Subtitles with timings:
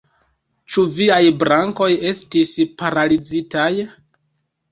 [0.75, 3.69] Ĉu viaj brakoj estis paralizitaj?